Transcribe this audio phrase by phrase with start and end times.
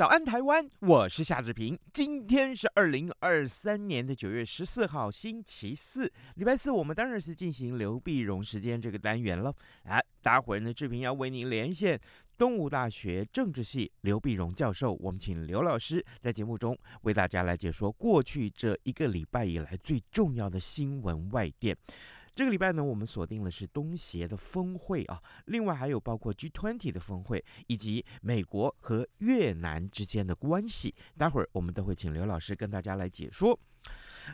[0.00, 1.78] 早安台湾，我是夏志平。
[1.92, 6.70] 今天是二零二三年的九月十四号，星期四，礼拜四。
[6.70, 9.54] 我们当然是进行刘碧荣时间这个单元了。
[9.84, 12.00] 啊，待会儿呢，志平要为您连线
[12.38, 14.94] 东吴大学政治系刘碧荣教授。
[15.00, 21.76] 我们请刘老师在节目中为大家来解说过去这一个礼拜以来最重要的新闻外电。
[22.34, 30.94] 这个礼拜呢，我们锁定了是东协的峰会啊，另外还有包括 G20 的峰会，以及美国和越南之间的关系。
[31.18, 33.58] 待会儿我们都会请刘老师跟大家来解说。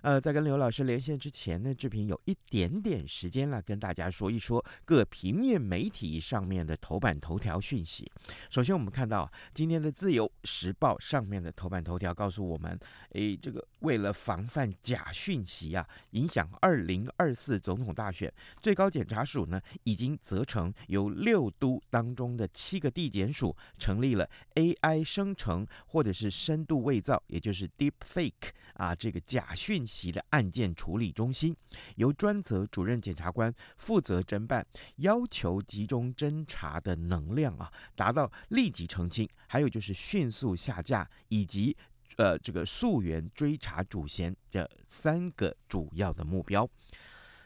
[0.03, 8.11] 呃，在跟刘老师连线之前呢，志平有一点点时间了，跟大家说一说各平面媒体上面的头版头条讯息。
[8.51, 12.79] 首先，我们看到今天的《自由时报》上面的头版头条告诉我们，
[13.11, 29.76] 诶，这个为了防范假讯息啊，影响二零二四总统大选，最高检察署呢已经责成由六都当中的七个地检署成立了 AI 生成或者是深度伪造，也就是 Deep Fake 啊，这个假讯。
[29.85, 31.57] 息的案件处理中心，
[31.97, 34.65] 由专责主任检察官负责侦办，
[34.97, 41.77] 要求集中侦查的能量啊，达到立即澄清，还有就是迅速下架，以及
[42.17, 46.69] 呃这个溯源追查主嫌这三个主要的目标。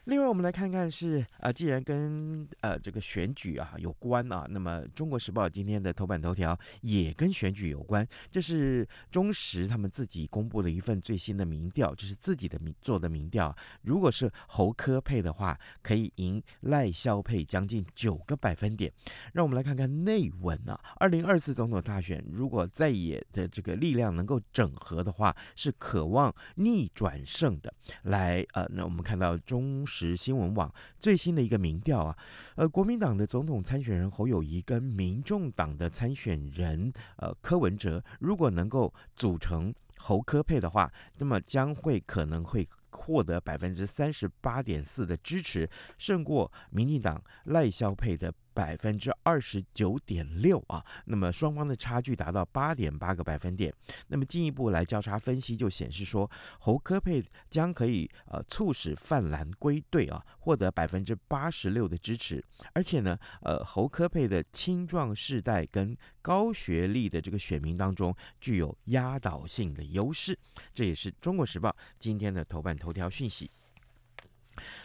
[0.05, 8.05] 另外，我们来看看是啊，既然跟呃这个选举啊有关啊，那么《中国时报》今天的头版头条也跟选举有关。
[8.31, 13.55] 这是中时他们自己公布了一份最新的民调，就是自己的民做的民调。
[13.83, 18.91] 如果是侯柯配的话，可以赢赖萧配将近九个百分点。
[19.33, 27.71] 让我们来看看内文啊，二零二四总统大选，如果在野的这个力量能够整合的话，是渴望逆转胜的。
[28.01, 29.85] 来，呃，那我们看到中。
[29.91, 32.17] 时新闻网最新的一个民调啊，
[32.55, 48.33] 呃，国民党的总统参选人侯友谊跟民众党的参选人呃柯文哲，如果能够组成侯科配的话，那么将会可能会获得百分之三十八点四的支持，胜过民进党赖肖配的。
[48.53, 53.73] 百分之二十九点六啊，那么双方的差距达到八点八个百分点。
[54.07, 56.29] 那么进一步来交叉分析，就显示说
[56.59, 62.43] 侯柯配将可以呃促使泛蓝归队啊，获得百分之八十六的支持。
[62.73, 70.37] 而且呢，呃侯柯配的青壮世代跟高学历的这个选民当中具有压倒性的优势。
[70.73, 73.49] 这也是中国时报今天的头版头条讯息。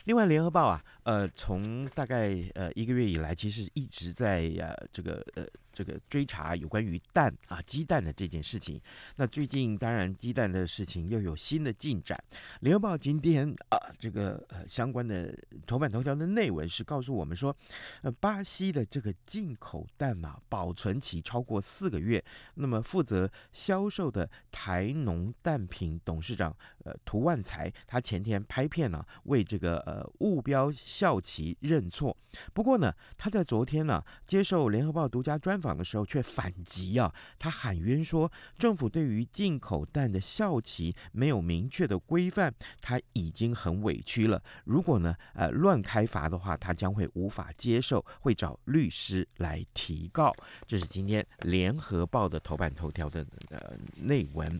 [0.05, 5.47] 另外，《联合报》啊，呃，从大概呃一个月以来，其实一直在呃这个呃。
[5.77, 8.81] 这个追查有关于蛋啊鸡蛋的这件事情，
[9.17, 12.19] 那最近当然鸡蛋的事情又有新的进展。
[12.61, 17.55] 联合报今天啊，这个呃相关的头版头条的内文是告诉我们说，
[18.01, 22.25] 呃巴西的这个进口蛋啊，保存期超过四个月。
[22.55, 32.17] 那么负责销售的台农蛋品董事长呃涂万才，他前天拍片呢、为这个呃目标校旗认错。
[32.53, 35.77] 不过呢，他在昨天呢、接受联合报独家专访。
[35.77, 44.43] 的时候却反击啊，他喊冤说政府对于进口蛋的校旗没有明确的规范，他已经很委屈了。
[44.65, 50.33] 如果呢，呃，乱开罚的话，他将会无法接受，会找律师来提告。
[50.67, 54.59] 这是今天联合报的头版头条的呃内文。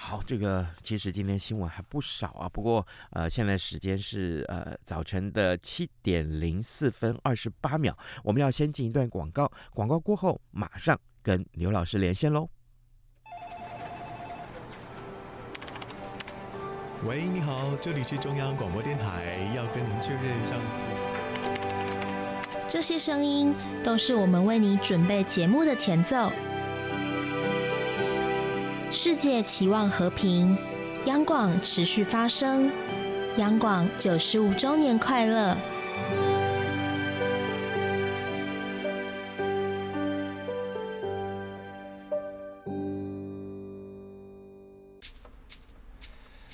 [0.00, 12.48] 好，这个其实今天新闻还不少啊，不过呃，现在时间是呃早晨的七点零四分二十八秒，我们要先进一段广告，广告过后马上跟刘老师连线喽。
[17.04, 20.86] 喂，你好，这里是中央广播电台，要跟您确认上次。
[22.68, 23.52] 这些声音
[23.82, 26.30] 都是我们为你准备节目的前奏。
[28.90, 30.56] 世界期望和平，
[31.04, 32.70] 央广持续发声，
[33.36, 35.54] 央广九十五周年快乐！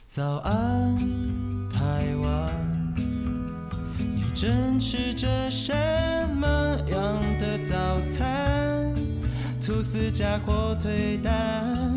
[0.08, 0.96] 早安，
[1.70, 2.94] 台湾，
[4.34, 5.72] 正吃着什
[6.36, 6.46] 么
[6.90, 8.92] 样的早餐？
[9.64, 11.93] 吐司加火腿蛋，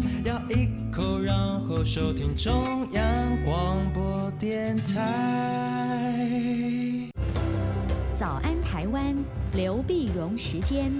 [1.83, 3.03] 收听中央
[3.45, 4.99] 广播电台。
[8.17, 9.15] 早安，台湾，
[9.53, 10.91] 刘碧荣时间。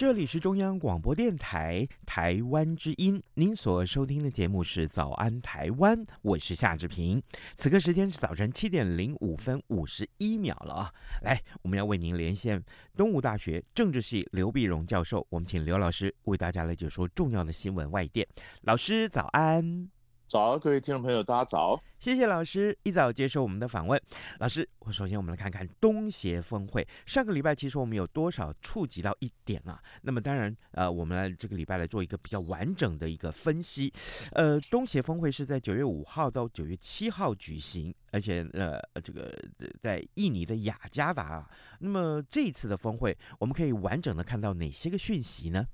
[0.00, 7.22] 这里是中央广播电台台湾之音，您所收听的节目是《早安台湾》，我是夏志平。
[7.54, 10.90] 此刻时间是早晨七点零五分五十一秒了啊！
[11.20, 12.64] 来，我们要为您连线
[12.96, 18.26] 东吴大学政治系刘碧荣教授，我们请刘老师为大家来解说重要的新闻外电。
[18.62, 19.99] 老师早安。
[20.30, 21.82] 早，各位听众朋友，大家早！
[21.98, 24.00] 谢谢老师一早接受我们的访问。
[24.38, 26.86] 老师，我首先我们来看看东协峰会。
[27.04, 29.82] 上个礼拜其实我们有多少触及到一点啊？
[30.02, 33.92] 那么当然，呃，我们来这个礼拜来做一个比较完整的一个分析。
[34.30, 39.36] 呃，东协峰会是在九月五号到九月七号举行，而且呃，这个
[39.80, 41.50] 在印尼的雅加达啊。
[41.80, 45.66] 那么这一次的峰会，我们可以完整的看到哪些个讯息呢？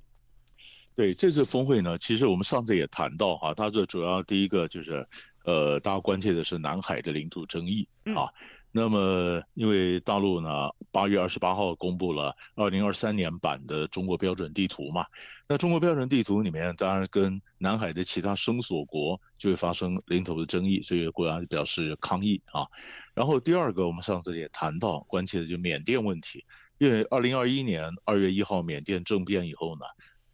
[0.97, 5.07] 对，这次峰会呢，其实我们上次也谈到哈，它这主要第一个就是，
[5.45, 8.25] 呃，大家关切的是南海的领土争议啊。
[8.25, 8.33] 嗯、
[8.73, 15.05] 那么，因为大陆呢，八月二十八号公布了二零二三年版的中国标准地图嘛，
[15.47, 22.67] 那中国标准地图里面当然跟南海的其他生索国就会发生领土的争议，所以国家就表示抗议啊。
[23.13, 26.43] 然后第二个，我们上次也谈到关切的就缅甸问题，
[26.79, 29.85] 因为二零二一年二月一号缅甸政变以后呢。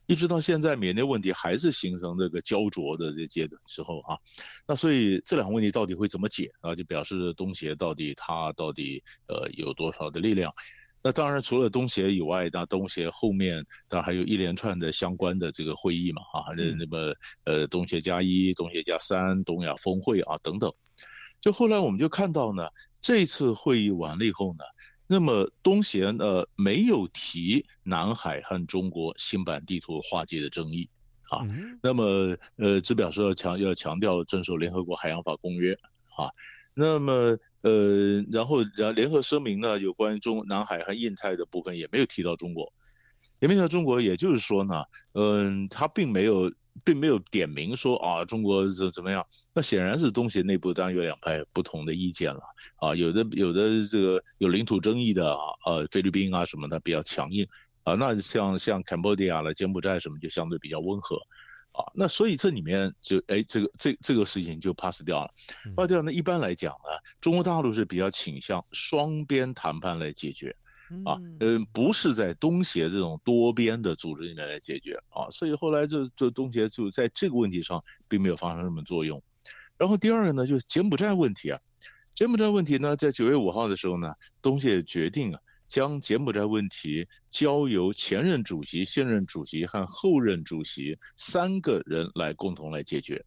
[0.06, 4.18] 一直到现在，缅甸问题还是形成这个焦灼的这阶段时候啊，
[4.66, 6.74] 那所以这两个问题到底会怎么解啊？
[6.74, 10.52] 就表示东协到底它到底呃有多少的力量？
[11.02, 17.14] 那当然除了东协以外，那东协后面当然还有一连串的相关的这个会议嘛啊，那那么
[17.44, 20.72] 呃东协加一、东协加三、东亚峰会啊等等。
[21.40, 22.68] 就后来我们就看到呢，
[23.00, 24.64] 这次会议完了以后呢。
[25.12, 30.88] 那么东贤呃，没有提南海和中国新版地图划界的争议
[31.30, 31.44] 啊。
[31.82, 35.74] 那么呃，只表示要强要强调遵守联合国海洋法公约
[36.16, 36.32] 啊。
[36.72, 42.72] 那么呃，然后然联合声明呢，有关于中南海和印太的部分也没有提到中国，
[43.40, 44.82] 也没有提到中国，也就是说呢，
[45.12, 46.50] 嗯，他并没有。
[46.84, 49.24] 并没有点名说啊，中国怎怎么样？
[49.52, 52.40] 那显然是东协内部当然有两派不同的意见了
[52.76, 52.94] 啊。
[52.94, 57.46] 有的有的这个有领土争议的啊，呃，菲律宾啊什么的比较强硬
[57.84, 57.94] 啊。
[57.94, 61.16] 那像像柬埔寨了、柬埔寨什么就相对比较温和
[61.72, 61.84] 啊。
[61.94, 65.30] 那所以这里面就哎，这个这这个事情就 pass 掉了。
[65.76, 70.54] pass 掉那一般来讲呢，中国大陆是比较倾向双边谈判来解决。
[71.04, 79.22] 啊，嗯，不是在东协这种多边的组织里面来解决啊，所以后来这这东协就在这个问题上并没有发生什么作用。
[79.76, 81.58] 然后第二个呢，就是柬埔寨问题啊，
[82.14, 93.24] 柬埔寨问题呢，在九月五号的时候呢，东协决定啊，将柬埔寨问题交由前任主席、现任主席和后任主席三个人来共同来解决。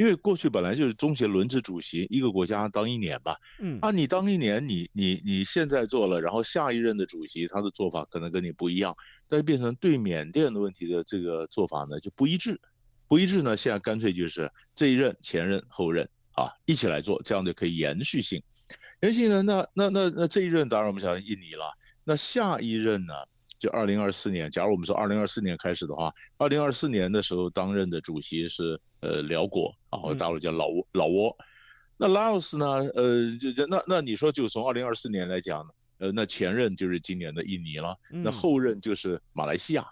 [0.00, 3.78] 因为过去本来就是中协轮值主席，一个国家当一年吧，嗯。
[3.82, 8.96] 啊，你当一年，你你你现在做了，然后下一任的主席他的做法可能跟你不一样，
[9.28, 12.58] 但是变成对缅甸的问题的这个做法呢就不一致，
[13.06, 18.42] 不一致呢，现在干脆就是这一任、前任、后任啊一起来做，这样就可以延续性，
[19.02, 21.70] 延续性呢，那那那那这一任当然我们想印尼了，
[22.04, 23.12] 那下一任呢？
[23.60, 31.36] 就二零二四年，假如我们说二零二四年开始的话，二零二四年的时候担任的主席是呃辽国，然后大陆叫老挝老挝，
[31.98, 35.62] 那拉奥斯呢，呃就就那那你说就从二零二四年来讲，
[35.98, 39.86] 呃那前任就是今年的印尼了，那后任就是马来西亚，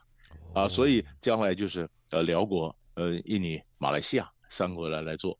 [0.54, 5.38] 啊所以将来就是呃辽国呃印尼马来西亚三国来来做，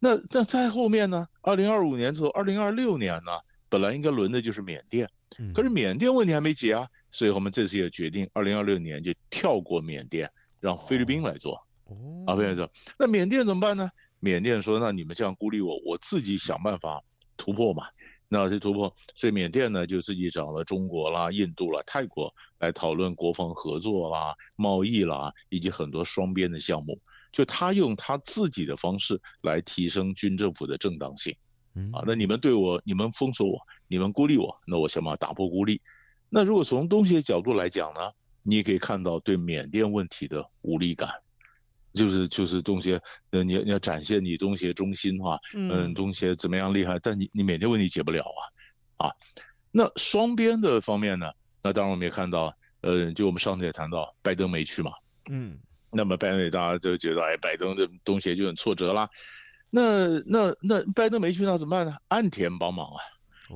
[0.00, 3.30] 那那再后面呢，二零二五年之后，二零二六年呢，
[3.68, 5.08] 本来应该轮的就是缅甸，
[5.54, 6.88] 可是缅甸问题还没解啊。
[7.10, 11.54] 所以我们这次也决定，二零二六年就跳过缅甸，让菲律宾来做。
[11.86, 13.90] 哦啊，菲律宾说，那缅甸怎么办呢？
[14.20, 17.02] 缅甸说，那你们这样孤立我，我自己想办法
[17.36, 17.84] 突破嘛。
[18.28, 26.96] 那这突破，所以缅甸呢就自己找了中国啦、印度啦、泰国来讨论国防合作啦、贸易啦，以及很多双边的项目。
[27.32, 31.34] 就他用他自己的方式来提升军政府的正当性。
[31.92, 33.58] 啊，那你们对我，你们封锁我，
[33.90, 35.82] 你们孤立我，那我想办法打破孤立。
[36.28, 38.00] 那如果从东协角度来讲呢，
[38.44, 41.10] 你也可以看到对缅甸问题的无力感，
[41.92, 48.22] 就是就是东协，呃，你你要展现你东协中心哈，嗯，东协怎么样厉害，但你你缅甸问题解不了
[48.96, 49.12] 啊，啊，
[49.72, 51.28] 那双边的方面呢，
[51.60, 54.92] 那当然我们也看到，呃，就我们上次也谈到，拜登没去嘛，
[55.32, 55.58] 嗯，
[55.90, 59.10] 那么拜登大家就觉得，哎，拜登的东协就很挫折啦。
[59.68, 61.96] 那那那拜登没去，那怎么办呢？
[62.08, 62.98] 岸田帮忙啊，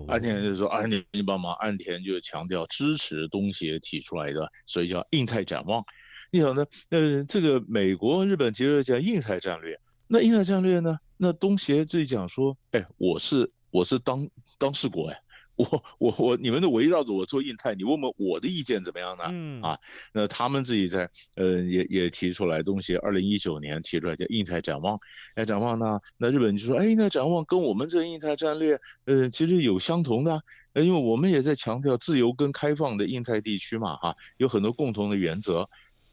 [0.09, 5.85] 安、田就说，安田你帮忙，安田就强调支持东协提出来的，所以叫印太展望。
[6.31, 6.65] 你想呢？
[6.91, 10.99] 呃，这个美国、日本其实讲印太战略，那印太战略呢？
[11.17, 15.21] 那东协自己讲说，哎，我是我是当当事国哎。
[15.57, 19.25] 我我我，你们都围绕着我做印太，你问问我的意见怎么样呢？
[19.29, 19.79] 嗯啊，
[20.13, 24.99] 那他们自己在呃也也提出来东西，二零一九年提出来叫印太展望，
[25.35, 30.43] 哎展望呢，那日本就说，哎那展望跟我们这印太战略，呃其实有相同的，
[30.75, 35.69] 因为我们也在强调自由跟开放的印太地区嘛哈，有很多共同的原则。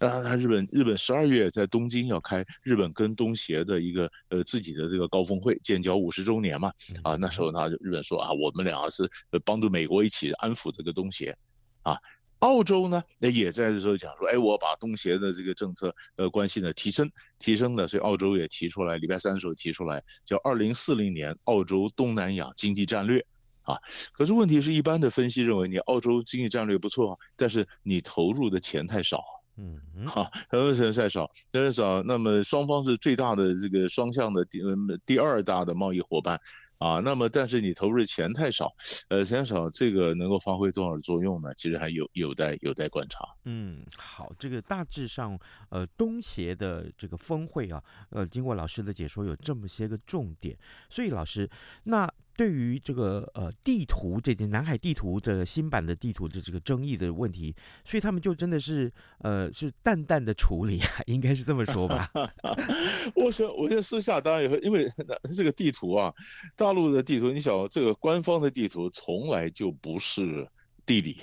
[0.08, 9.08] 啊，日本日本十二月在东京要开日本跟东协的一个呃自己的这个高峰会，建交五十周年嘛，啊，那时候呢，日本说啊，我们两个是
[9.46, 11.38] 帮助美国一起安抚这个东协，
[11.84, 11.96] 啊，
[12.39, 23.24] 澳洲呢那也在这时候讲说，哎，我把东协的这个政策呃关系呢提升提升的，所以澳洲也提出来，礼拜三的时候提出来叫二零四零年澳洲东南亚经济战略，
[23.62, 23.77] 啊，
[24.13, 29.24] 可是问题是一般的分析认为你澳洲经济战略不错，但是你投入的钱太少。
[29.58, 32.01] 嗯，好，很多人太少，太少。
[32.03, 34.60] 那么双方是最大的这个双向的第
[35.05, 36.39] 第二大的贸易伙伴
[36.77, 37.00] 啊。
[37.00, 38.72] 那么但是你投入的钱太少，
[39.10, 41.53] 呃，钱少，这个能够发挥多少作用呢？
[41.55, 43.25] 其实还有有待有待观察。
[43.46, 45.38] 嗯，好，这个大致上，
[45.70, 50.58] 呃，东协的这个峰会啊，呃，经过老师的解说，有这么些个重点。
[50.89, 51.50] 所以老师，
[51.84, 52.12] 那。
[52.41, 57.55] 对于这个呃地图，这件南海地图这个新版的地图的这个争议的问题，
[57.86, 62.10] 所以他们就真的是呃是淡淡的处理啊，应该是这么说吧？
[63.13, 64.89] 我想，我觉得私下当然也会，因为
[65.36, 66.12] 这个地图啊，
[66.55, 70.50] 大陆的地图，你想这个官方的地图从来就不是
[70.83, 71.17] 地理，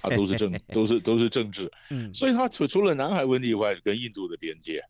[0.00, 4.80] 啊都是政， 都是都是政治，嗯，所以它除除了南海问题以外，跟印度的边界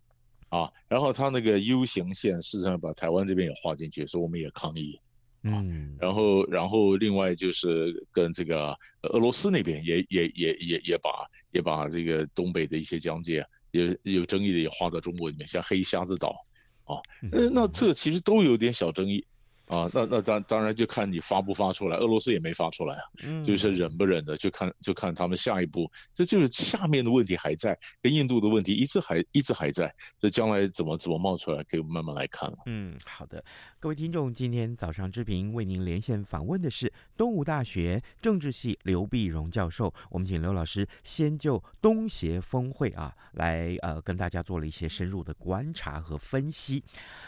[0.51, 5.01] 啊，然后它那个 U 型线事实上把台湾这边也划进去，所以我们也抗议。
[5.45, 11.11] 嗯，然后，然后另外就是跟这个俄罗斯那边也也也也也把
[11.51, 16.37] 也把这个东北的一些疆界有有争议的也划到中国里面，像黑瞎子岛，
[16.85, 16.97] 啊，
[17.31, 19.25] 那那这其实都有点小争议。
[19.73, 23.03] 啊，那那当当然就看你发不发出来，俄罗斯也没发出来啊，
[23.43, 32.59] 就是忍不忍的，就看就看他们下一步，这就是下面的问题还在，跟印度的问题一直还一直还在，这将来怎么怎么冒出来，可以慢慢来看了。
[32.67, 33.43] 嗯，好的，
[33.81, 46.85] 各位听众，今天早上之平为您连线访问的是东吴大学政治系刘碧荣教授，我们请刘老师先就东协峰会啊来呃跟大家做了一些深入的观察和分析。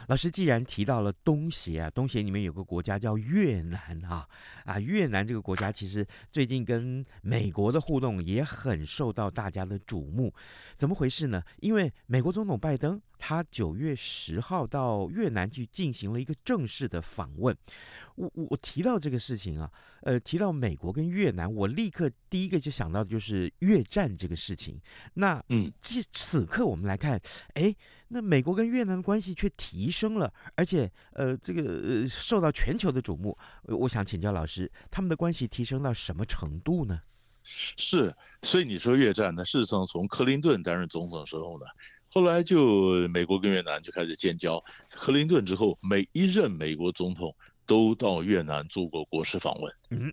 [0.08, 2.33] 老师既然提到了东协啊，东协你。
[2.34, 4.28] 里面有个国家叫越南啊
[4.64, 10.34] 啊，越南这个国家其实最近跟美国的互动也很受到大家的瞩目，
[10.76, 11.40] 怎么回事呢？
[11.60, 17.56] 因为美国总统拜登他九月十号到越南去进行了一个正式的访问。
[18.16, 19.70] 我我我提到这个事情啊，
[20.02, 24.78] 呃，提到美国跟越南，我立刻第一个就想到的就是越战这个事情。
[25.14, 27.18] 那嗯，这此刻我们来看，
[27.54, 27.74] 哎，
[28.08, 33.34] 那美国跟越南的关系却提升了，而且呃，这个呃受到全球的瞩目。
[33.62, 37.00] 我想请教老师，他们的关系提升到什么程度呢？
[37.42, 41.64] 是，所以你说越战呢，事实上从克林顿担任总统的时候呢，
[42.14, 44.62] 后来就美国跟越南就开始建交。
[44.88, 47.34] 克林顿之后，每一任美国总统。
[47.66, 50.12] 都到越南做过国事访问，嗯，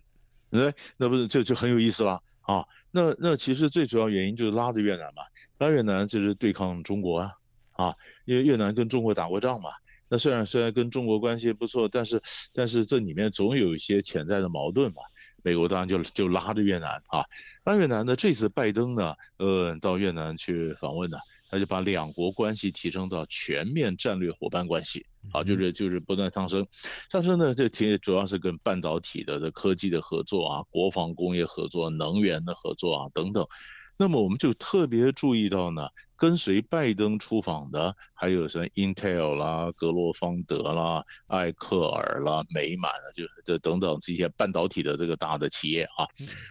[0.52, 2.64] 哎，那不是就就很有意思了啊？
[2.90, 5.22] 那那其实最主要原因就是拉着越南嘛，
[5.58, 7.30] 拉越南就是对抗中国啊，
[7.72, 7.94] 啊，
[8.24, 9.68] 因为越南跟中国打过仗嘛。
[10.08, 12.22] 那虽然虽然跟中国关系不错，但是
[12.54, 15.02] 但是这里面总有一些潜在的矛盾嘛。
[15.42, 17.22] 美国当然就就拉着越南啊，
[17.64, 21.18] 拉越南呢，这次拜登呢，呃，到越南去访问呢。
[21.52, 26.66] 他就把两国关系提升到全面战略伙伴关系，啊，就是就是不断上升，
[27.10, 33.46] 上升呢，这提主要是跟半导体的这科技的合作啊，国防工业合作、能源的合作啊等等。
[33.96, 46.06] 那么我们就特别注意到呢，跟随拜登出访的还有什么 Intel 啦、格罗方德啦、艾克尔啦、美满啊，就是这等等这些半导体的这个大的企业啊。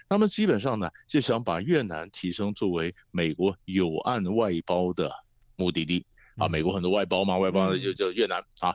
[0.10, 5.12] 那么基本上呢，就想把越南提升作为美国有岸外包的
[5.58, 6.06] 目的地
[6.38, 6.48] 啊。
[6.48, 8.74] 美国很多外包嘛，外包就叫越南啊。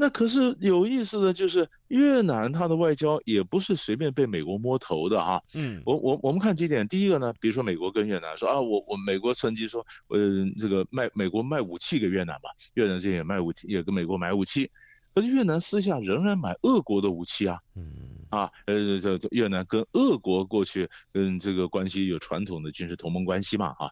[0.00, 5.42] 那可是有意思的就是越南，它的外交也不是随便被美国摸头的哈。
[5.54, 10.18] 嗯，我我我们看几点，第一个呢，比如说美国跟越南说啊，我我美国曾经说，呃，
[10.56, 14.70] 这个卖美国卖武器给越南吧，越南这也卖武器，也跟美国买武器，
[15.12, 17.58] 可是越南私下仍然买俄国的武器啊。
[17.74, 17.92] 嗯。
[18.30, 23.90] 啊，呃，这越南跟俄国过去跟这个关系有传统的军事同盟关系嘛，啊，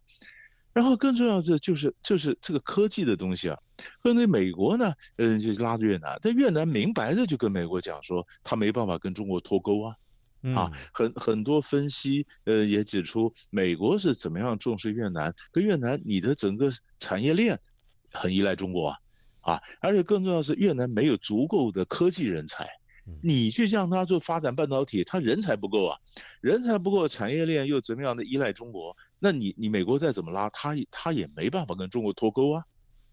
[0.77, 3.59] 然后更重要的就是就是这个科技的东西啊，
[4.05, 9.97] 和那美国呢，嗯，就拉着越南，但越南明白的就跟美国讲说，他没办法跟中国脱钩啊，
[10.55, 17.59] 啊，很很多分析呃也指出，美国是怎么样重视越南，跟越南你的整个产业链
[18.13, 18.99] 很依赖中国啊，
[19.55, 22.69] 啊，而且更重要的是越南没有足够的科技人才。
[23.23, 25.97] 你去让他做发展半导体，他人才不够啊，
[26.41, 28.97] 人才不够，产业链又怎么样的依赖中国？
[29.19, 32.65] 那你你美国再怎么拉，他他也没办法跟中国脱钩啊，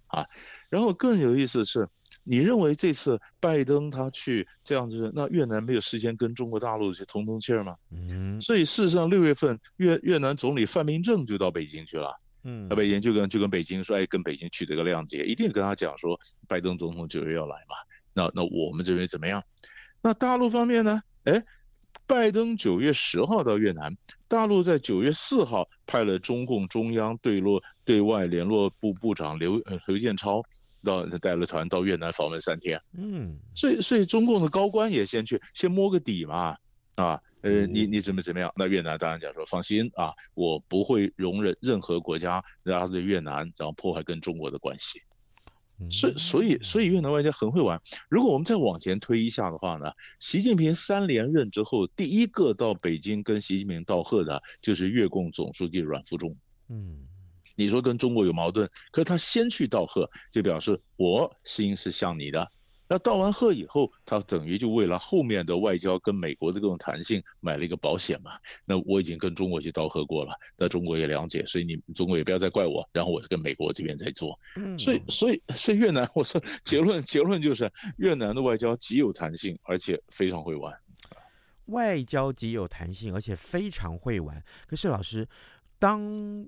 [0.07, 0.25] 啊，
[0.69, 1.87] 然后更有意思的是，
[2.23, 7.75] 你认为这次拜登他去这样子，那越南没有时间跟中国大陆去通通气儿吗？
[7.91, 17.75] 嗯，所以事实上六月份越越南总理范明政就到北京去了，嗯，到北京就跟就跟北京说，哎，跟北京取得个谅解，一定跟他讲说，拜登总统九月要来嘛，
[18.13, 19.43] 那那我们这边怎么样？
[20.01, 21.01] 那大陆方面呢？
[21.23, 21.41] 哎，
[22.05, 23.95] 拜登九月十号到越南，
[24.27, 29.57] 大陆在九月四号派了中共中央对落对外联络部部长刘
[29.87, 30.43] 刘建超
[30.83, 32.79] 到带了团到越南访问三天。
[32.97, 36.55] 嗯，所以所以中共的高官也先去先摸个底嘛，
[36.95, 38.51] 啊，呃，你你怎么怎么样？
[38.55, 45.01] 那越南当然讲说放心啊，我不会容忍任何国家拉着越南然后破坏跟中国的关系。
[45.89, 47.79] 所以，所以，所以越南外交很会玩。
[48.09, 56.35] 如果我们再往前推一下的话呢，习近平三连任之后，第一个到北京跟习近平道贺的，就是越共总书记阮富仲。
[56.69, 57.05] 嗯，
[57.55, 62.51] 你说跟中国有矛盾，可是他先去道贺，就表示我心是向你的。
[62.93, 68.33] 那道完贺以后，他等于就为了后面的外交跟美国的这种弹性买了一个保险嘛。
[68.65, 72.87] 那我已经跟中国去道贺过了，那中国也了解，所以你中国也不要再怪我。
[72.93, 74.39] 然后我是跟美国这边在做，
[74.77, 80.71] 所以所以所以越南， 我说结论结论就是越南的外交极有弹性，而且非常会玩。
[81.65, 84.39] 外交极有弹性，而且非常会玩。
[84.67, 85.27] 可是老师。
[85.83, 86.01] 当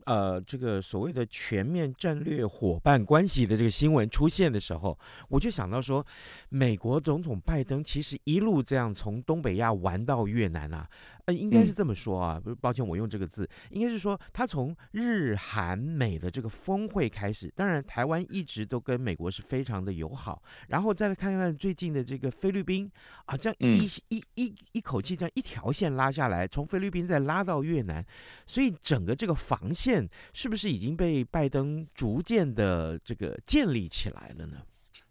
[0.06, 6.06] 呃这个所谓的全面战略伙伴关系的这个新闻出现的时候，我就想到说，
[6.48, 10.88] 美国总统拜登其实一路这样从东北亚玩到越南啊。
[11.25, 22.89] 呃，应该是这么说啊，不是，抱歉，我用这个字，应该是说他从日韩美的这个峰会开始，当然台湾一直都跟美国是非常的友好，然后再来看看最近的这个菲律宾
[23.25, 28.05] 啊，这样一一一一口气这样一条线拉下来，从菲律宾再拉到越南，
[28.45, 34.57] 所以整个这个防线是不是已经被拜登逐渐的这个建立起来了呢？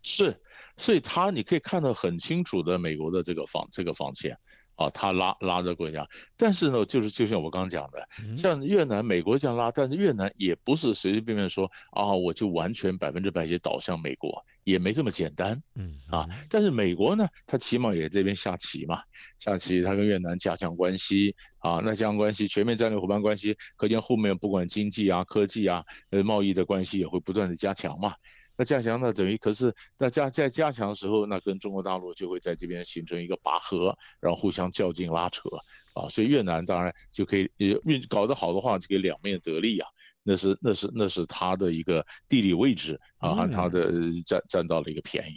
[0.01, 0.41] 是，
[0.77, 4.39] 所以他你可以看到很清楚的美国的这个防这个防线。
[4.77, 6.07] 啊，他拉拉着国家，
[6.37, 15.61] 但是呢，就是就像我刚刚讲的，像越南、美国这样拉，但是越南也不是随随便便说啊，我就完全百分之百也倒向美国，也没这么简单。
[15.77, 19.01] 嗯啊，但是美国呢，他起码也这边下棋嘛，
[19.39, 28.13] 下棋，他跟越南加强关系啊，那加强关系，全面战略伙伴关系，可见后面不管经济啊、科技啊、呃贸易的关系也会不断的加强嘛。
[28.57, 35.49] 那加强呢，等于可是那加在加强的时候，那跟中国大陆就会在这边形成一个拔河，然后互相较劲拉扯
[35.95, 39.89] 啊，所以越南当然就可以运搞得好的话，就可以两面得利啊，
[40.23, 43.91] 那是那是那是他的一个地理位置啊，他的
[44.25, 45.35] 占占到了一个便宜。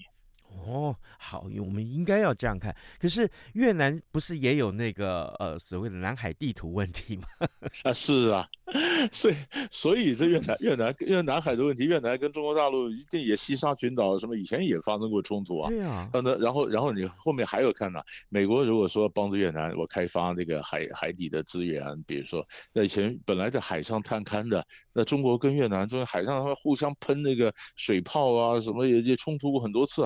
[0.68, 2.76] 哦，好，我们应该要这样看。
[3.00, 7.24] 可是越南不是也有那个呃所谓的南海地图问题吗？
[7.84, 8.48] 啊，是啊，
[9.12, 9.36] 所以
[9.72, 15.70] 所以这越南越南越南海的问题，越南跟中国大陆一定也西沙群岛什么以前也发生过冲突啊。
[15.70, 16.10] 对啊。
[16.14, 30.06] 那然后然后你后面还有看呢、啊，美国如果说帮助越南我开发这个海海底的资源，比如说那以前本来在海上探勘的，那中国跟越南就海上他们互相喷那个水炮啊，什么也也冲突过很多次。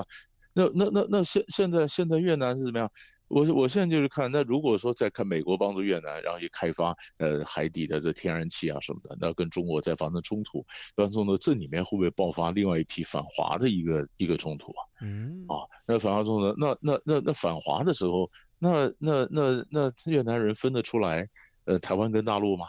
[0.52, 2.90] 那那那那现现在现在越南是怎么样？
[3.28, 10.62] 我我现在就是看，那如果说再看美国帮助越南，然后也开发呃海底的这天然气啊什么的，那跟中国再发生冲突，
[10.94, 14.80] 当中呢这里面会不会爆发另外一批反华的一个一个冲突啊？
[15.00, 21.26] 嗯啊，那反华冲突，那那那那反华的时候，那那那那越南人分得出来，
[21.64, 22.66] 呃台湾跟大陆吗？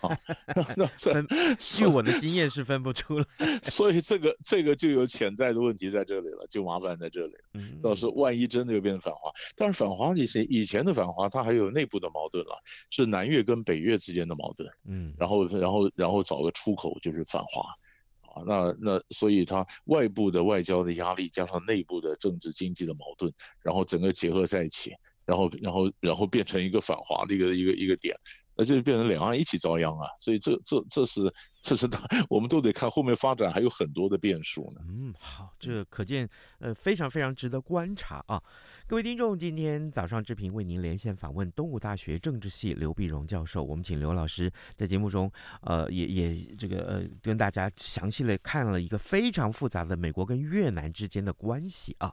[0.00, 0.16] 啊，
[0.76, 1.12] 那这
[1.58, 3.26] 据我的经验是分不出来，
[3.62, 7.34] 所以这个这个就有潜在的问题在这里了，就麻烦在这里。
[7.54, 14.68] 嗯，到时候万一真的又变成反华，但是反华以前以前的反华，它还有内部的矛盾了，是南越跟北越之间的矛盾。
[14.86, 17.62] 嗯，然后然后然后找个出口就是反华，
[18.34, 28.16] 啊，那那所以它外部的外交的压力加上内部的政治经济的矛盾，然后整个结合在一起，然后然后然后变成一个反华的一个一个一个点。
[28.56, 31.22] 那就变成两岸一起遭殃啊，所以这这这是
[31.62, 34.80] 这是他， 我们都得看后面发展还有很多的变数呢。
[34.88, 38.42] 嗯，好，这可见呃非常非常值得观察啊。
[38.88, 52.12] 各位听众，今天早上志平为您连线访问东吴大学政治系刘碧荣教授，我们请刘老师在节目中呃也也这个呃跟大家详细的看了一个非常复杂的美国跟越南之间的关系啊。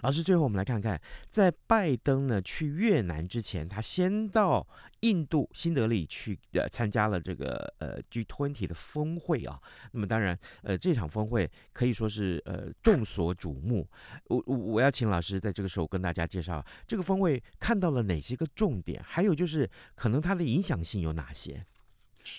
[0.00, 4.66] 老师，最后我们来看看，在拜登呢去越南之前，他先到
[5.00, 9.60] 印度新德里去呃参加了这个呃 G20 的峰会啊。
[9.92, 13.86] 那么当然呃这场峰会可以说是呃众所瞩目。
[14.28, 21.64] 我我我要请老师在这个时候跟大家介绍这个峰会看到了哪些个重点，还有就是可能它的影响性有哪些？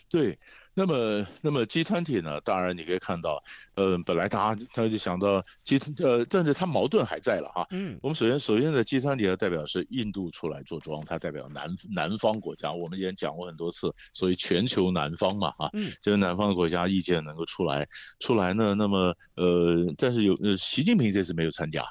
[0.09, 0.37] 对。
[0.79, 2.39] 那么，那么 G20 呢？
[2.41, 3.43] 当然你可以看到，
[3.73, 7.65] 呃，本来大家他就想到 G，呃，但是他矛盾还在了哈。
[7.71, 12.71] 嗯，我们首先首先的 G20 的代表是印度出来做庄，它代表南南方国家。
[12.71, 17.83] 我们以前讲过很多次，所以全球南方嘛，啊，嗯，就是南方的国家意见能够出来
[18.19, 18.75] 出来呢。
[18.75, 21.83] 那么，呃，但是有呃，习近平这次没有参加。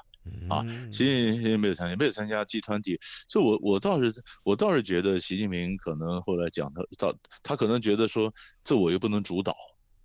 [0.48, 4.12] 啊，习近平没有参加，没有参加 G 团体所以我我倒是
[4.44, 9.56] 我倒是觉得习近平可能后来讲他到他可能觉得说，这我又不能主导，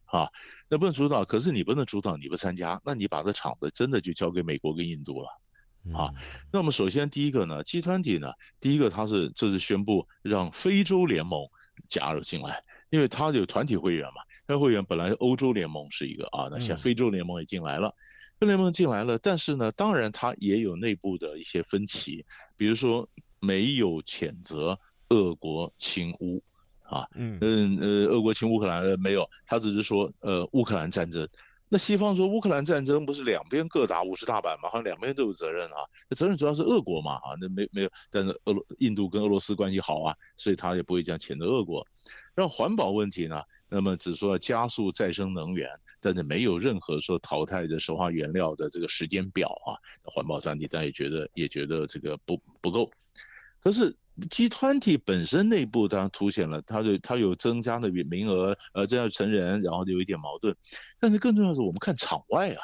[0.06, 0.28] 啊，
[0.68, 6.12] 那不能主导，可是你不能主导，你不参加，那你把这场子真的就交给美国跟印度了，啊，
[6.52, 11.48] 那么首先第一个呢，G 团体呢，第一个他是这是宣布让非洲联盟
[11.88, 17.94] 加入进来，因为他有团体会员嘛，那会员本来欧洲联盟是一个啊，那现在非洲联盟也进来了。
[18.48, 22.26] 联盟进来了，但是呢，当然它也有内部的一些分歧，
[22.58, 23.08] 比如说
[23.40, 24.78] 没有谴责
[25.10, 26.42] 俄国侵乌，
[26.84, 31.28] 啊，嗯嗯呃，俄国侵乌克兰呃没有，他只是说呃乌克兰战争。
[31.74, 35.78] 那西方说乌克兰战争不是两边各打五十大板嘛，好像两边都有责任啊，
[36.10, 41.86] 那责任主要是俄国嘛，啊，那没没有，但是俄罗印度跟俄罗斯关系好啊，所以他也不会这样谴责俄国。
[42.36, 45.70] 让环保问题呢，那么只说要加速再生能源。
[46.02, 52.92] 但是没有任何说淘汰的石化原料的这个时间表啊，环保团体但也觉得也觉得这个不不够。
[53.64, 53.96] 可是
[54.30, 60.56] G20 本身内部当然凸显了它的它有增加的名额，呃，这样成人，然后就有一点矛盾。
[61.00, 62.62] 但是更重要的是，我们看场外啊，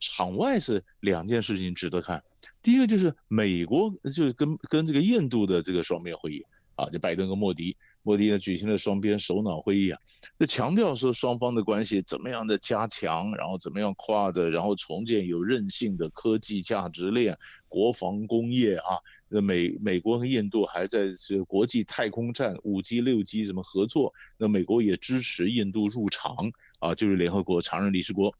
[0.00, 2.22] 场外是两件事情值得看。
[2.60, 7.76] 第一个就是美国就是跟跟这个印度的这个双边会议啊，就拜登跟莫迪。
[8.02, 9.98] 莫迪呢举行了双边首脑会议啊，
[10.38, 17.36] 就强调说双方的关系怎么样的加强，然后怎么样跨的，然后重建有韧性的科技价值链、
[17.68, 18.96] 国防工业啊。
[19.32, 24.12] 那美美国和印度还在这个国际太空站五 G 六 G 怎么合作？
[24.36, 26.34] 那美国也支持印度入常
[26.80, 28.34] 啊，就是联合国常任理事国。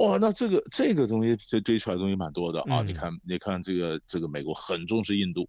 [0.00, 2.82] 哇，那这个这个东西这堆出来的东西蛮多的啊。
[2.82, 5.48] 你看，你看这个这个美国很重视印度。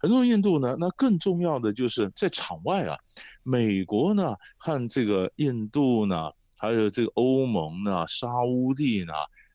[0.00, 2.96] 很多印度呢，那更重要的就是在场外啊，
[3.42, 9.12] 美国呢和这个印度呢，还有这个欧盟呢、沙乌地呢，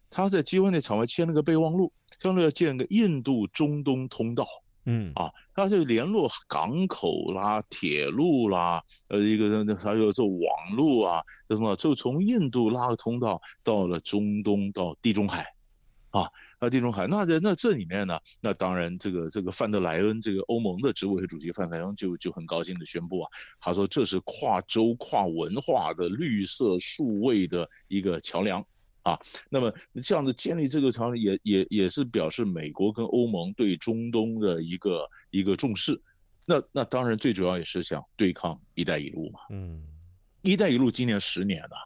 [0.10, 4.46] 他在 G20 场外签了个备忘录，相当于要建个印度中东通道，
[4.86, 15.46] 嗯啊，他就联络港口啦、铁路啦，呃，一个还有做网路啊，这什么，就从印度拉个通道到了中东到地中海，
[16.10, 16.30] 啊。
[16.64, 28.66] 那地中海，那在那这里面呢，那当然这个这个范德莱恩这个欧盟的执委会主席范德莱恩就就很高兴的宣布啊，他说这是跨州跨文化的绿色数位的一个桥梁
[29.02, 29.20] 啊。
[29.50, 36.02] 那么这样子建立这个桥梁也也也是表示美国跟欧盟对中东的一个一个重视。
[36.46, 39.42] 那那当然最主要也是想对抗“一带一路”嘛。
[39.50, 39.86] 嗯
[40.44, 41.76] ，“一带一路”今年十年了。
[41.76, 41.84] 啊，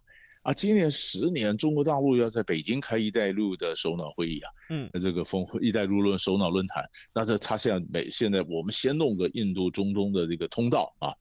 [0.54, 6.84] 今年十年，中国大陆要在北京开“一带一路”的首脑会议啊，嗯，这个峰会“一带一路”论首脑论坛，
[7.14, 11.14] 那这他现在美现在我们先弄个印度中东的这个通道啊，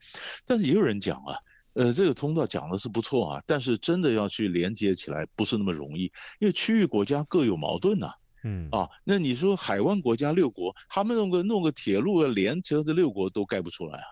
[0.44, 1.36] 但是也有人讲啊，
[1.74, 6.04] 呃，这个通道讲的是不错啊，但是真的要去连接起来不是那么容易，
[6.38, 8.12] 因为区域国家各有矛盾呐，
[8.44, 8.68] 嗯。
[8.70, 14.06] 啊，那你说海湾国家六国，他们弄个弄个铁路要连接这六国都盖不出来啊，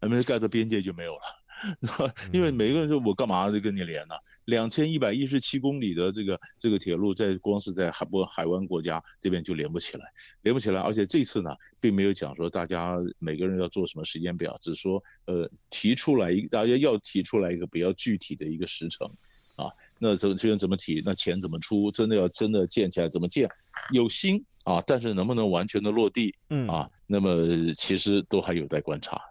[0.00, 1.22] 还没盖到边界就没有了。
[2.32, 4.14] 因为每个人说，我干嘛就跟你连呢？
[4.46, 10.04] 两千一百一十七公里的这个这个铁路，在光是在海波海湾国家这边就连不起来，
[10.42, 10.80] 连不起来。
[10.80, 19.08] 而且这次呢，并没有讲说大家每个人要做什么时间表，只是说呃提出来一大家要提出来一个比较具体的一个时程
[19.54, 19.70] 啊。
[20.00, 21.00] 那这这边怎么提？
[21.04, 21.88] 那钱怎么出？
[21.92, 23.48] 真的要真的建起来怎么建？
[23.92, 26.34] 有心啊，但是能不能完全的落地？
[26.50, 29.22] 嗯啊，那么其实都还有待观察。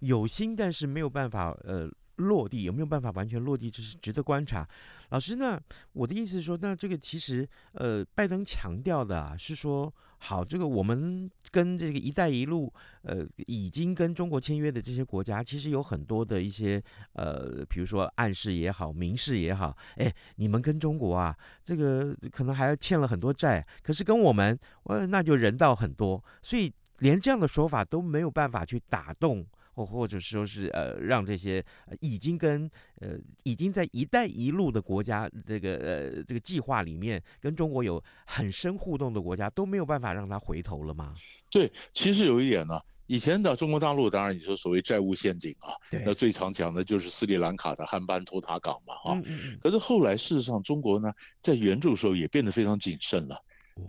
[0.00, 4.68] 有心，但是没有办法呃落地，有没有办法完全落地，这是值得观察。
[5.08, 5.58] 老师呢，
[5.92, 12.70] 我的意思是说，那这个其实呃，拜登强调的，是说好，这个我们跟这个“一带一路”
[13.02, 16.82] 呃，已经跟中国签约的这些国家，其实有很多的一些
[17.14, 21.34] 呃，比如说暗示也好，明示也好，哎，你们跟中国啊，
[21.64, 29.44] 这个可能还要欠了很多债，可是跟我们，呃，那就人道很多，所以连这样的说法都没有办法去打动。
[29.84, 31.64] 或或者说是呃，让这些
[32.00, 41.14] 已经跟呃已经在“一带一路”的国家这个呃这个计划里面跟中国有很深互动的国家都没有办法让他回头了吗？
[41.50, 51.12] 对，其实有一点呢，以前的中国大陆当然你说所谓债务陷阱啊，对那最常讲的就是斯里兰卡的汉班托塔港嘛啊，嗯嗯嗯，可是后来事实上中国呢
[51.42, 53.36] 在援助的时候也变得非常谨慎了。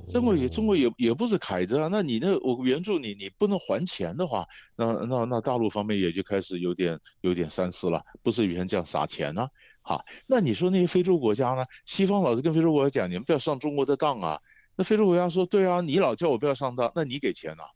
[0.08, 9.50] 中国也中国也也不是凯子啊，那你那我援助你，你不能还钱的话，那那那大陆方面也就开始有点有点三思了，不是以前这样撒钱呢、啊？
[9.84, 11.66] 好，那你说那些非洲国家呢？
[11.86, 14.40] 西方老是跟非洲国家讲，你们不要上中国的当啊。
[14.76, 17.70] 那非洲国家说，对啊，你老叫我不要上当，那你给钱呢、啊？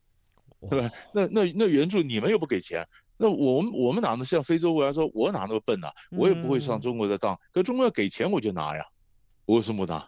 [0.70, 0.92] 对吧？
[1.14, 2.86] 那那那援助你们又不给钱，
[3.18, 5.94] 那我们我们哪能像非洲国家说，我哪那么笨呢、啊？
[6.12, 8.86] 我也不会上中国的当，可中国要给钱我就拿呀，
[9.46, 10.08] 我为什么不拿？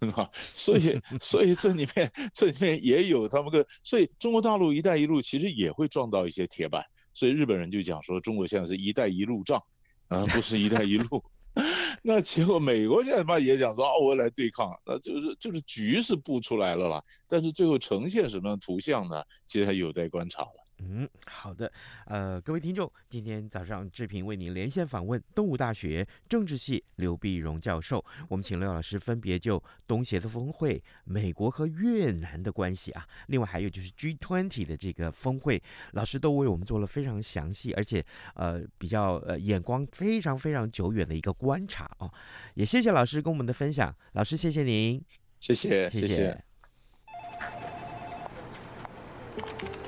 [0.14, 9.60] 啊，所以， 所以这里面，这里面也有他们个，所以中国大陆“一带一路”其实也会撞到一些铁板，所以日本人就讲说，中国现在是一带一路仗，
[10.08, 11.22] 啊，不是一带一路。
[12.02, 19.20] 那结果美国现在嘛也讲说，哦，我来对抗，那就是就是局是布出来了啦，但是最后呈现什么样的图像呢？
[19.46, 20.67] 其实还有待观察了。
[20.80, 21.70] 嗯，好的，
[22.06, 35.62] 呃，各位听众，今天早上志平为您连线访问东吴大学政治系刘碧荣教授，我们请刘老师分别就东协的峰会、美国和越南的关系啊，另外还有就是 G20 的这个峰会，
[35.92, 42.12] 老师都为我们做了非常详细，而且呃比较呃眼光非常非常久远的一个观察哦，
[42.54, 45.02] 也谢谢老师跟我们的分享，老师谢谢您，
[45.40, 46.08] 谢谢谢谢。
[46.08, 46.44] 谢谢。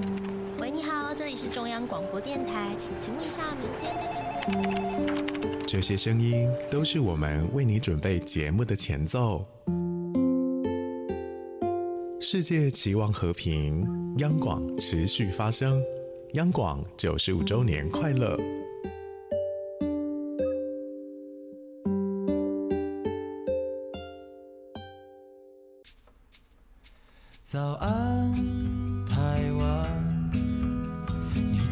[0.03, 0.40] 是
[1.51, 4.07] 中央广播电台，请问一下，明天跟
[4.63, 5.67] 你。
[5.67, 9.45] 这些声音都是我们为你准备节目的前奏。
[12.21, 13.85] 世界期望和平，
[14.19, 15.83] 央广持续发声，
[16.35, 18.37] 央广九十五周年快乐。
[27.43, 28.33] 早安。
[29.09, 29.17] 台
[29.59, 29.80] 湾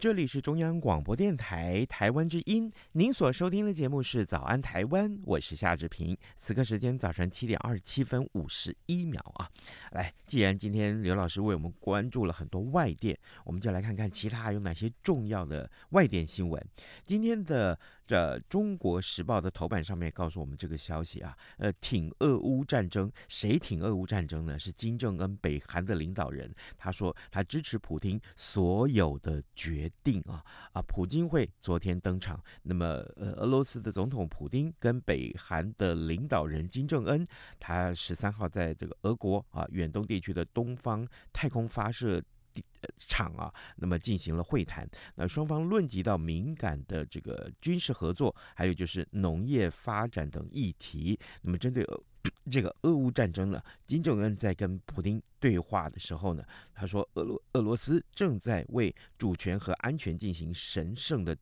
[0.00, 6.16] 这里是中央广播电台台湾之音，您所收听的节目是《早安台湾》，我是夏志平。
[6.38, 9.46] 此刻时间早晨七点二十七分五十一秒啊！
[9.92, 16.66] 来，既然今天刘老师为我们关注了很多外电，我们就来看看其他有哪些重要的外电新闻。
[17.04, 17.78] 今天的。
[18.10, 24.58] 这《中国时报》的头版上面告诉我们这个消息啊，呃，挺俄乌战争，谁挺俄乌战争呢？
[24.58, 26.52] 是金正恩，北韩的领导人。
[26.76, 30.42] 他说他支持普京所有的决定啊
[30.72, 32.42] 啊，普京会昨天登场。
[32.64, 37.24] 那么，呃，俄罗斯的总统普丁跟北韩的领导人金正恩，
[37.60, 42.20] 他十三号在这个俄国啊远东地区的东方太空发射。
[42.96, 51.18] 场啊，那么进行了会谈，那双方论及到敏感的这个军事合作，还有就是农业发展等议题。
[51.42, 52.02] 那么针对俄
[52.50, 61.36] 这个俄乌战争呢，金正恩在跟普丁对话的时候呢，他说俄罗俄罗斯正在为主权和安全进行神圣的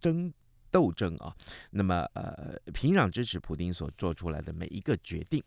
[0.00, 0.32] 争
[0.70, 1.34] 斗争啊。
[1.70, 5.42] 那么呃，平壤支持普丁所做出来的每一个决定。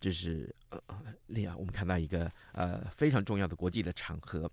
[0.00, 0.80] 这是呃，
[1.26, 4.50] 另外我们看到一个呃非常重要的国际的场合，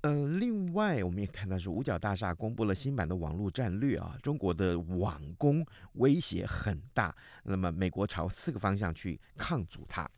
[0.00, 10.10] 呃，另外我们也看到是五角大厦公布了新版的网络战略啊，中国的网攻威胁很大，那么美国朝四个方向去抗阻它。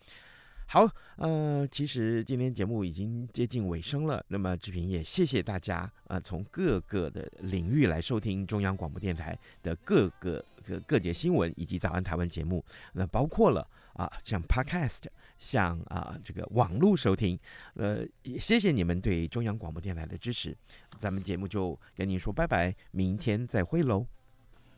[0.69, 12.65] 好，呃，其实今天节目已经接近尾声了，那么志平也谢谢大家，呃，从各个的领域来收听中央广播电台的各个各各节新闻以及早安台湾节目，
[12.95, 13.69] 那包括了。
[13.97, 15.03] 啊，像 Podcast，
[15.37, 17.39] 像啊这个网络收听，
[17.75, 20.57] 呃，也谢谢你们对中央广播电台的支持，
[20.99, 24.07] 咱们节目就跟您说拜拜，明天再会喽。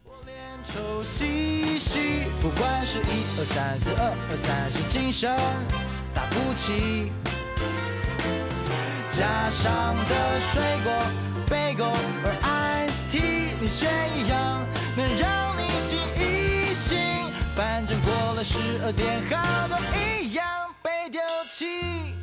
[0.05, 1.99] 我练臭兮兮，
[2.41, 3.03] 不管是一
[3.39, 5.31] 二三四二二三是精神
[6.15, 7.13] 打不起，
[9.11, 10.93] 加上的水果，
[11.49, 11.87] 贝果
[12.25, 15.69] 而 Ice Tea，你选一样能让你。
[15.79, 16.38] 醒一，
[17.59, 20.47] 反正过了十二点，好多一样
[20.81, 22.15] 被丢弃。